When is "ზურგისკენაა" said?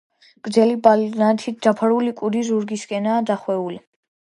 2.51-3.23